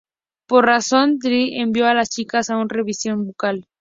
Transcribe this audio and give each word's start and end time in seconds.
Por 0.47 0.63
esta 0.63 0.73
razón, 0.97 1.19
Tyra 1.19 1.61
envió 1.61 1.85
a 1.85 1.93
las 1.93 2.09
chicas 2.09 2.49
a 2.49 2.57
un 2.57 2.69
revisión 2.69 3.23
bucal. 3.23 3.67